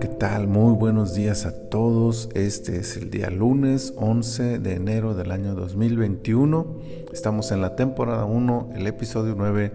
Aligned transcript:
¿Qué 0.00 0.08
tal? 0.18 0.48
Muy 0.48 0.74
buenos 0.74 1.14
días 1.14 1.44
a 1.44 1.52
todos. 1.52 2.30
Este 2.34 2.78
es 2.78 2.96
el 2.96 3.10
día 3.10 3.28
lunes 3.28 3.92
11 3.96 4.58
de 4.58 4.74
enero 4.74 5.14
del 5.14 5.30
año 5.30 5.54
2021. 5.54 6.80
Estamos 7.12 7.52
en 7.52 7.60
la 7.60 7.76
temporada 7.76 8.24
1, 8.24 8.70
el 8.76 8.86
episodio 8.86 9.34
9 9.36 9.72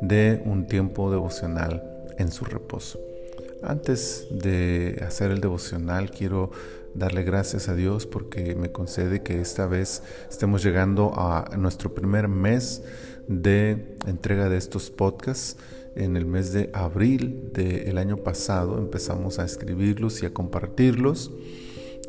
de 0.00 0.42
Un 0.46 0.66
tiempo 0.66 1.12
devocional 1.12 1.84
en 2.18 2.32
su 2.32 2.44
reposo. 2.44 2.98
Antes 3.62 4.26
de 4.30 5.04
hacer 5.06 5.30
el 5.30 5.40
devocional 5.40 6.10
quiero 6.10 6.50
darle 6.94 7.22
gracias 7.22 7.68
a 7.68 7.74
Dios 7.74 8.06
porque 8.06 8.56
me 8.56 8.72
concede 8.72 9.22
que 9.22 9.40
esta 9.40 9.66
vez 9.66 10.02
estemos 10.28 10.64
llegando 10.64 11.12
a 11.14 11.50
nuestro 11.56 11.94
primer 11.94 12.26
mes 12.26 12.82
de 13.28 13.96
entrega 14.06 14.48
de 14.48 14.56
estos 14.56 14.90
podcasts. 14.90 15.56
En 15.96 16.16
el 16.16 16.24
mes 16.24 16.52
de 16.52 16.70
abril 16.72 17.50
del 17.52 17.98
año 17.98 18.18
pasado 18.18 18.78
empezamos 18.78 19.38
a 19.38 19.44
escribirlos 19.44 20.22
y 20.22 20.26
a 20.26 20.32
compartirlos 20.32 21.32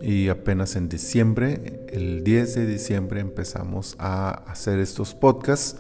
y 0.02 0.30
apenas 0.30 0.76
en 0.76 0.90
diciembre, 0.90 1.86
el 1.90 2.24
10 2.24 2.56
de 2.56 2.66
diciembre 2.66 3.20
empezamos 3.20 3.96
a 4.00 4.30
hacer 4.52 4.80
estos 4.80 5.14
podcasts 5.14 5.78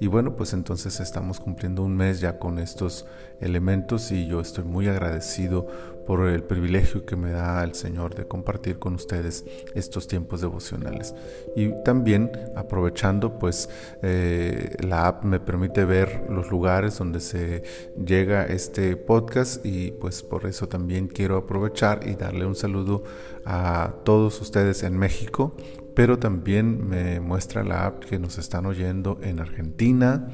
y 0.00 0.06
bueno, 0.06 0.36
pues 0.36 0.52
entonces 0.52 1.00
estamos 1.00 1.40
cumpliendo 1.40 1.82
un 1.82 1.96
mes 1.96 2.20
ya 2.20 2.38
con 2.38 2.58
estos 2.58 3.04
elementos 3.40 4.12
y 4.12 4.26
yo 4.26 4.40
estoy 4.40 4.64
muy 4.64 4.86
agradecido 4.86 5.66
por 6.06 6.26
el 6.26 6.42
privilegio 6.42 7.04
que 7.04 7.16
me 7.16 7.32
da 7.32 7.62
el 7.62 7.74
Señor 7.74 8.14
de 8.14 8.26
compartir 8.26 8.78
con 8.78 8.94
ustedes 8.94 9.44
estos 9.74 10.08
tiempos 10.08 10.40
devocionales. 10.40 11.14
Y 11.54 11.74
también 11.84 12.30
aprovechando, 12.56 13.38
pues 13.38 13.68
eh, 14.02 14.74
la 14.80 15.08
app 15.08 15.24
me 15.24 15.38
permite 15.38 15.84
ver 15.84 16.24
los 16.30 16.50
lugares 16.50 16.96
donde 16.96 17.20
se 17.20 17.62
llega 18.02 18.46
este 18.46 18.96
podcast 18.96 19.66
y 19.66 19.90
pues 19.90 20.22
por 20.22 20.46
eso 20.46 20.66
también 20.66 21.08
quiero 21.08 21.36
aprovechar 21.36 22.06
y 22.08 22.14
darle 22.14 22.46
un 22.46 22.54
saludo 22.54 23.02
a 23.50 23.94
todos 24.04 24.40
ustedes 24.40 24.82
en 24.82 24.98
México 24.98 25.56
pero 25.98 26.16
también 26.16 26.88
me 26.88 27.18
muestra 27.18 27.64
la 27.64 27.86
app 27.86 28.04
que 28.04 28.20
nos 28.20 28.38
están 28.38 28.66
oyendo 28.66 29.18
en 29.20 29.40
Argentina, 29.40 30.28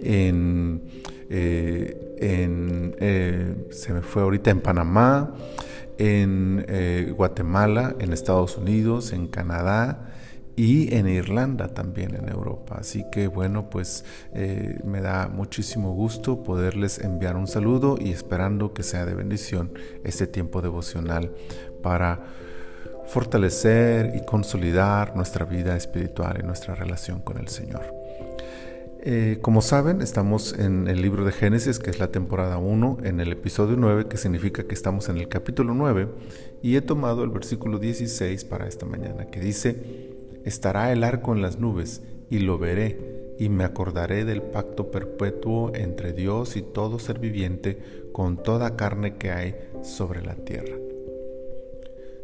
en, 0.00 0.80
eh, 1.28 2.16
eh, 2.18 3.66
se 3.68 3.92
me 3.92 4.00
fue 4.00 4.22
ahorita 4.22 4.50
en 4.50 4.62
Panamá, 4.62 5.34
en 5.98 6.64
eh, 6.66 7.12
Guatemala, 7.14 7.96
en 7.98 8.14
Estados 8.14 8.56
Unidos, 8.56 9.12
en 9.12 9.26
Canadá 9.26 10.14
y 10.56 10.94
en 10.94 11.08
Irlanda 11.08 11.68
también 11.68 12.14
en 12.14 12.28
Europa. 12.28 12.76
Así 12.78 13.04
que 13.10 13.26
bueno, 13.26 13.70
pues 13.70 14.04
me 14.84 15.00
da 15.00 15.28
muchísimo 15.28 15.92
gusto 15.94 16.42
poderles 16.42 16.98
enviar 16.98 17.36
un 17.36 17.46
saludo 17.46 17.96
y 18.00 18.10
esperando 18.10 18.72
que 18.72 18.82
sea 18.82 19.04
de 19.04 19.14
bendición 19.14 19.72
este 20.04 20.26
tiempo 20.26 20.62
devocional 20.62 21.32
para 21.82 22.20
fortalecer 23.06 24.14
y 24.16 24.24
consolidar 24.24 25.14
nuestra 25.16 25.44
vida 25.44 25.76
espiritual 25.76 26.38
y 26.40 26.46
nuestra 26.46 26.74
relación 26.74 27.20
con 27.20 27.38
el 27.38 27.48
Señor. 27.48 27.82
Eh, 29.06 29.38
como 29.42 29.60
saben, 29.60 30.00
estamos 30.00 30.58
en 30.58 30.88
el 30.88 31.02
libro 31.02 31.26
de 31.26 31.32
Génesis, 31.32 31.78
que 31.78 31.90
es 31.90 31.98
la 31.98 32.10
temporada 32.10 32.56
1, 32.56 32.98
en 33.04 33.20
el 33.20 33.32
episodio 33.32 33.76
9, 33.76 34.06
que 34.08 34.16
significa 34.16 34.64
que 34.64 34.74
estamos 34.74 35.10
en 35.10 35.18
el 35.18 35.28
capítulo 35.28 35.74
9, 35.74 36.08
y 36.62 36.76
he 36.76 36.80
tomado 36.80 37.22
el 37.22 37.28
versículo 37.28 37.78
16 37.78 38.46
para 38.46 38.66
esta 38.66 38.86
mañana, 38.86 39.26
que 39.26 39.40
dice, 39.40 40.14
estará 40.44 40.92
el 40.92 41.04
arco 41.04 41.32
en 41.32 41.42
las 41.42 41.58
nubes, 41.58 42.02
y 42.30 42.38
lo 42.38 42.58
veré, 42.58 43.34
y 43.38 43.48
me 43.48 43.64
acordaré 43.64 44.24
del 44.24 44.42
pacto 44.42 44.90
perpetuo 44.90 45.72
entre 45.74 46.12
Dios 46.12 46.56
y 46.56 46.62
todo 46.62 46.98
ser 46.98 47.18
viviente, 47.18 47.78
con 48.12 48.42
toda 48.42 48.76
carne 48.76 49.16
que 49.16 49.30
hay 49.30 49.56
sobre 49.82 50.22
la 50.22 50.34
tierra. 50.36 50.76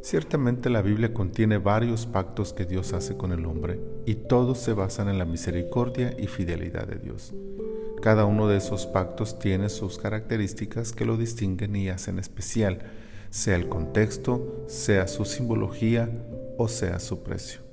Ciertamente 0.02 0.70
la 0.70 0.80
Biblia 0.80 1.12
contiene 1.12 1.58
varios 1.58 2.06
pactos 2.06 2.54
que 2.54 2.64
Dios 2.64 2.94
hace 2.94 3.16
con 3.16 3.32
el 3.32 3.44
hombre 3.44 3.80
y 4.06 4.14
todos 4.14 4.58
se 4.58 4.72
basan 4.72 5.08
en 5.08 5.18
la 5.18 5.26
misericordia 5.26 6.14
y 6.18 6.26
fidelidad 6.26 6.86
de 6.86 6.98
Dios. 6.98 7.34
Cada 8.00 8.24
uno 8.24 8.48
de 8.48 8.56
esos 8.56 8.86
pactos 8.86 9.38
tiene 9.38 9.68
sus 9.68 9.98
características 9.98 10.92
que 10.92 11.04
lo 11.04 11.18
distinguen 11.18 11.76
y 11.76 11.90
hacen 11.90 12.18
especial, 12.18 12.78
sea 13.28 13.56
el 13.56 13.68
contexto, 13.68 14.64
sea 14.68 15.06
su 15.06 15.26
simbología 15.26 16.08
o 16.56 16.66
sea 16.68 16.98
su 16.98 17.22
precio. 17.22 17.69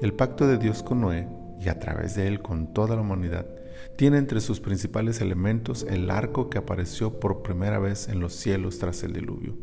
El 0.00 0.12
pacto 0.12 0.46
de 0.46 0.58
Dios 0.58 0.82
con 0.82 1.00
Noé 1.00 1.28
y 1.60 1.68
a 1.68 1.78
través 1.78 2.14
de 2.14 2.26
él 2.26 2.42
con 2.42 2.72
toda 2.74 2.96
la 2.96 3.02
humanidad 3.02 3.46
tiene 3.96 4.18
entre 4.18 4.40
sus 4.40 4.60
principales 4.60 5.20
elementos 5.20 5.86
el 5.88 6.10
arco 6.10 6.50
que 6.50 6.58
apareció 6.58 7.20
por 7.20 7.42
primera 7.42 7.78
vez 7.78 8.08
en 8.08 8.20
los 8.20 8.34
cielos 8.34 8.78
tras 8.78 9.02
el 9.02 9.12
diluvio. 9.12 9.54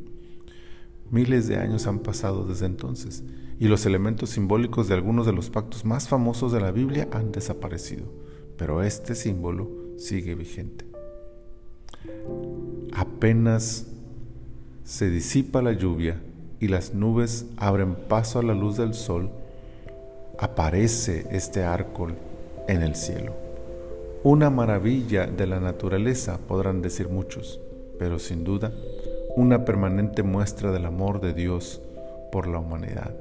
Miles 1.09 1.47
de 1.47 1.57
años 1.57 1.87
han 1.87 1.99
pasado 1.99 2.45
desde 2.45 2.65
entonces 2.65 3.23
y 3.59 3.67
los 3.67 3.85
elementos 3.85 4.31
simbólicos 4.31 4.87
de 4.87 4.95
algunos 4.95 5.25
de 5.25 5.33
los 5.33 5.49
pactos 5.49 5.85
más 5.85 6.07
famosos 6.07 6.51
de 6.51 6.61
la 6.61 6.71
Biblia 6.71 7.07
han 7.11 7.31
desaparecido, 7.31 8.05
pero 8.57 8.81
este 8.81 9.15
símbolo 9.15 9.69
sigue 9.97 10.35
vigente. 10.35 10.85
Apenas 12.93 13.87
se 14.83 15.09
disipa 15.09 15.61
la 15.61 15.73
lluvia 15.73 16.21
y 16.59 16.67
las 16.67 16.93
nubes 16.93 17.45
abren 17.57 17.95
paso 17.95 18.39
a 18.39 18.43
la 18.43 18.53
luz 18.53 18.77
del 18.77 18.93
sol, 18.93 19.31
aparece 20.41 21.27
este 21.29 21.63
árbol 21.63 22.15
en 22.67 22.81
el 22.81 22.95
cielo. 22.95 23.35
Una 24.23 24.49
maravilla 24.49 25.27
de 25.27 25.45
la 25.45 25.59
naturaleza, 25.59 26.39
podrán 26.47 26.81
decir 26.81 27.09
muchos, 27.09 27.61
pero 27.99 28.17
sin 28.17 28.43
duda 28.43 28.71
una 29.35 29.65
permanente 29.65 30.23
muestra 30.23 30.71
del 30.71 30.87
amor 30.87 31.21
de 31.21 31.33
Dios 31.33 31.79
por 32.31 32.47
la 32.47 32.57
humanidad. 32.57 33.15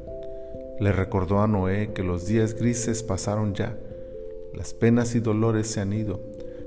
Le 0.81 0.92
recordó 0.92 1.42
a 1.42 1.47
Noé 1.47 1.92
que 1.92 2.03
los 2.03 2.26
días 2.26 2.54
grises 2.54 3.03
pasaron 3.03 3.52
ya, 3.52 3.76
las 4.54 4.72
penas 4.72 5.14
y 5.14 5.20
dolores 5.20 5.66
se 5.66 5.81
han 5.81 5.92
ido, 5.92 6.20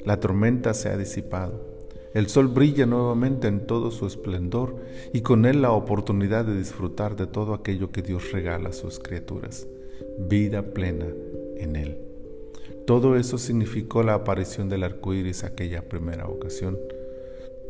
la 0.05 0.19
tormenta 0.19 0.75
se 0.75 0.89
ha 0.89 0.97
disipado, 0.97 1.65
el 2.13 2.29
sol 2.29 2.47
brilla 2.47 2.85
nuevamente 2.85 3.47
en 3.47 3.65
todo 3.65 3.89
su 3.89 4.05
esplendor 4.05 4.75
y 5.13 5.21
con 5.21 5.45
él 5.45 5.63
la 5.63 5.71
oportunidad 5.71 6.45
de 6.45 6.55
disfrutar 6.55 7.15
de 7.15 7.25
todo 7.25 7.55
aquello 7.55 7.91
que 7.91 8.03
Dios 8.03 8.31
regala 8.31 8.69
a 8.69 8.73
sus 8.73 8.99
criaturas, 8.99 9.65
vida 10.17 10.61
plena 10.73 11.07
en 11.57 11.75
él. 11.75 11.97
Todo 12.85 13.15
eso 13.17 13.37
significó 13.37 14.03
la 14.03 14.13
aparición 14.13 14.69
del 14.69 14.83
arco 14.83 15.13
iris 15.13 15.43
aquella 15.43 15.87
primera 15.87 16.27
ocasión 16.27 16.77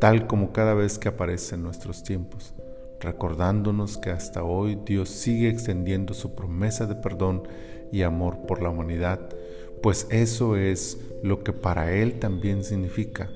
tal 0.04 0.26
como 0.26 0.52
cada 0.52 0.74
vez 0.74 0.98
que 0.98 1.08
aparece 1.08 1.54
en 1.54 1.62
nuestros 1.62 2.02
tiempos, 2.02 2.52
recordándonos 3.00 3.96
que 3.96 4.10
hasta 4.10 4.44
hoy 4.44 4.78
Dios 4.84 5.08
sigue 5.08 5.48
extendiendo 5.48 6.12
su 6.12 6.34
promesa 6.34 6.84
de 6.84 6.94
perdón 6.94 7.48
y 7.90 8.02
amor 8.02 8.40
por 8.46 8.62
la 8.62 8.68
humanidad, 8.68 9.20
pues 9.82 10.06
eso 10.10 10.56
es 10.56 10.98
lo 11.22 11.42
que 11.42 11.54
para 11.54 11.92
Él 11.92 12.18
también 12.18 12.64
significa 12.64 13.30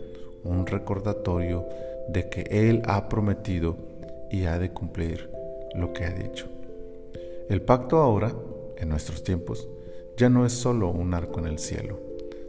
un 0.44 0.66
recordatorio 0.66 1.66
de 2.08 2.28
que 2.28 2.42
Él 2.50 2.82
ha 2.84 3.08
prometido 3.08 3.76
y 4.30 4.44
ha 4.44 4.58
de 4.58 4.70
cumplir 4.70 5.30
lo 5.74 5.94
que 5.94 6.04
ha 6.04 6.10
dicho. 6.10 6.48
El 7.48 7.62
pacto 7.62 7.96
ahora, 7.96 8.34
en 8.78 8.88
nuestros 8.88 9.22
tiempos, 9.22 9.68
ya 10.16 10.28
no 10.28 10.46
es 10.46 10.52
solo 10.52 10.90
un 10.90 11.14
arco 11.14 11.40
en 11.40 11.46
el 11.46 11.58
cielo, 11.58 12.00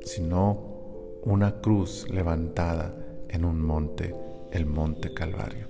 sino 0.04 1.20
una 1.24 1.60
cruz 1.62 2.08
levantada 2.10 2.96
en 3.28 3.46
un 3.46 3.62
monte, 3.62 4.16
el 4.52 4.66
monte 4.66 5.14
Calvario. 5.14 5.68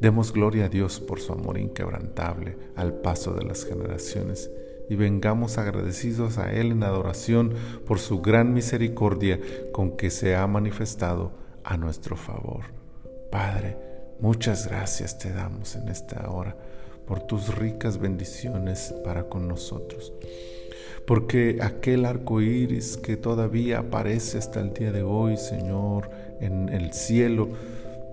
Demos 0.00 0.32
gloria 0.32 0.66
a 0.66 0.68
Dios 0.68 1.00
por 1.00 1.20
su 1.20 1.32
amor 1.32 1.58
inquebrantable 1.58 2.56
al 2.76 2.94
paso 2.94 3.34
de 3.34 3.44
las 3.44 3.64
generaciones 3.64 4.50
y 4.88 4.96
vengamos 4.96 5.58
agradecidos 5.58 6.38
a 6.38 6.52
Él 6.52 6.72
en 6.72 6.82
adoración 6.82 7.54
por 7.86 7.98
su 7.98 8.20
gran 8.20 8.52
misericordia 8.52 9.40
con 9.72 9.96
que 9.96 10.10
se 10.10 10.34
ha 10.34 10.46
manifestado 10.46 11.32
a 11.64 11.76
nuestro 11.76 12.16
favor. 12.16 12.64
Padre, 13.30 13.78
muchas 14.20 14.68
gracias 14.68 15.18
te 15.18 15.32
damos 15.32 15.76
en 15.76 15.88
esta 15.88 16.28
hora 16.30 16.56
por 17.06 17.20
tus 17.20 17.54
ricas 17.54 17.98
bendiciones 17.98 18.94
para 19.04 19.24
con 19.24 19.48
nosotros 19.48 20.12
porque 21.06 21.58
aquel 21.60 22.04
arco 22.04 22.40
iris 22.40 22.96
que 22.96 23.16
todavía 23.16 23.80
aparece 23.80 24.38
hasta 24.38 24.60
el 24.60 24.72
día 24.72 24.92
de 24.92 25.02
hoy, 25.02 25.36
Señor, 25.36 26.10
en 26.40 26.68
el 26.68 26.92
cielo, 26.92 27.48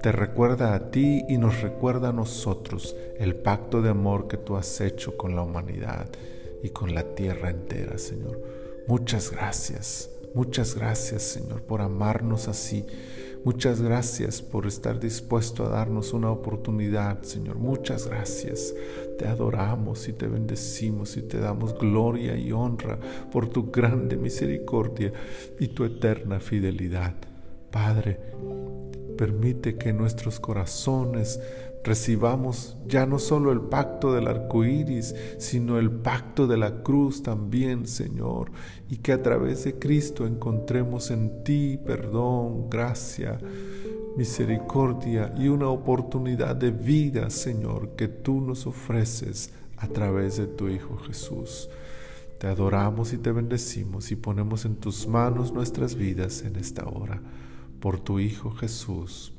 te 0.01 0.12
recuerda 0.12 0.74
a 0.74 0.91
ti 0.91 1.24
y 1.27 1.38
nos 1.38 1.62
recuerda 1.62 2.09
a 2.09 2.13
nosotros 2.13 2.95
el 3.19 3.36
pacto 3.36 3.81
de 3.81 3.89
amor 3.89 4.27
que 4.27 4.38
tú 4.38 4.56
has 4.56 4.81
hecho 4.81 5.18
con 5.18 5.36
la 5.36 5.41
humanidad 5.41 6.07
y 6.63 6.69
con 6.69 6.95
la 6.95 7.03
tierra 7.15 7.50
entera, 7.50 7.97
Señor. 7.97 8.41
Muchas 8.88 9.31
gracias, 9.31 10.09
muchas 10.33 10.75
gracias, 10.75 11.24
Señor, 11.24 11.62
por 11.62 11.81
amarnos 11.81 12.47
así 12.47 12.86
Muchas 13.45 13.81
gracias 13.81 14.41
por 14.41 14.68
estar 14.68 15.00
dispuesto 15.00 15.65
a 15.65 15.69
darnos 15.69 16.12
una 16.12 16.30
oportunidad, 16.30 17.21
Señor. 17.24 17.57
Muchas 17.57 18.07
gracias. 18.07 18.75
Te 19.18 19.27
adoramos 19.27 20.09
y 20.09 20.13
te 20.13 20.27
bendecimos 20.27 21.15
y 21.15 21.21
te 21.21 21.39
damos 21.39 21.77
gloria 21.77 22.36
y 22.36 22.51
honra 22.51 23.00
por 23.31 23.47
tu 23.47 23.71
grande 23.71 24.18
misericordia 24.18 25.13
y 25.57 25.69
tu 25.69 25.86
eterna 25.86 26.41
fidelidad. 26.41 27.15
Padre, 27.71 28.19
permite 29.19 29.75
que 29.75 29.92
nuestros 29.92 30.39
corazones 30.39 31.42
recibamos 31.83 32.77
ya 32.88 33.06
no 33.06 33.19
solo 33.19 33.51
el 33.51 33.60
pacto 33.60 34.13
del 34.13 34.30
arco 34.30 34.63
iris, 34.63 35.13
sino 35.39 35.77
el 35.77 35.92
pacto 35.92 36.48
de 36.48 36.56
la 36.56 36.83
cruz 36.83 37.21
también, 37.21 37.86
Señor, 37.86 38.50
y 38.89 38.95
que 38.95 39.12
a 39.12 39.21
través 39.21 39.66
de 39.66 39.77
Cristo 39.77 40.25
encontremos 40.25 41.12
en 41.12 41.44
ti 41.44 41.77
perdón, 41.86 42.69
gracia, 42.69 43.38
misericordia 44.16 45.33
y 45.38 45.50
una 45.50 45.68
oportunidad 45.68 46.56
de 46.56 46.72
vida, 46.72 47.30
Señor, 47.30 47.98
que 47.98 48.07
tú 48.07 48.39
nos 48.39 48.68
ofreces 48.68 49.51
a 49.75 49.89
través 49.89 50.38
de 50.38 50.48
tu 50.48 50.69
Hijo 50.69 50.95
Jesús. 50.95 51.69
Te 52.38 52.48
adoramos 52.48 53.12
y 53.12 53.18
te 53.18 53.33
bendecimos 53.33 54.13
y 54.13 54.15
ponemos 54.15 54.63
en 54.63 54.77
tus 54.77 55.10
manos 55.10 55.51
nuestras 55.51 55.95
vidas 55.95 56.44
en 56.44 56.56
esta 56.56 56.88
hora. 56.88 57.22
Por 57.80 58.00
tu 58.02 58.20
Hijo 58.20 58.52
Jesús. 58.52 59.31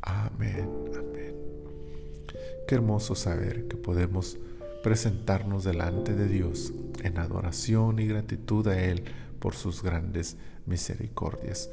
Amén. 0.00 0.68
Amén. 0.96 1.34
Qué 2.68 2.74
hermoso 2.76 3.16
saber 3.16 3.66
que 3.66 3.76
podemos 3.76 4.38
presentarnos 4.84 5.64
delante 5.64 6.14
de 6.14 6.28
Dios 6.28 6.72
en 7.02 7.18
adoración 7.18 7.98
y 7.98 8.06
gratitud 8.06 8.68
a 8.68 8.80
Él 8.80 9.02
por 9.40 9.54
sus 9.54 9.82
grandes 9.82 10.36
misericordias. 10.66 11.68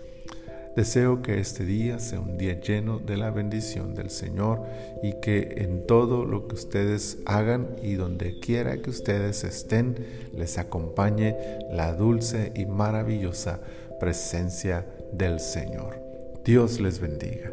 Deseo 0.75 1.21
que 1.21 1.39
este 1.39 1.65
día 1.65 1.99
sea 1.99 2.21
un 2.21 2.37
día 2.37 2.59
lleno 2.59 2.97
de 2.97 3.17
la 3.17 3.29
bendición 3.29 3.93
del 3.93 4.09
Señor 4.09 4.63
y 5.03 5.19
que 5.21 5.55
en 5.57 5.85
todo 5.85 6.25
lo 6.25 6.47
que 6.47 6.55
ustedes 6.55 7.19
hagan 7.25 7.75
y 7.83 7.93
donde 7.93 8.39
quiera 8.39 8.77
que 8.77 8.89
ustedes 8.89 9.43
estén, 9.43 9.97
les 10.33 10.57
acompañe 10.57 11.35
la 11.71 11.93
dulce 11.93 12.53
y 12.55 12.65
maravillosa 12.65 13.59
presencia 13.99 14.87
del 15.11 15.39
Señor. 15.39 15.99
Dios 16.43 16.79
les 16.79 16.99
bendiga. 16.99 17.51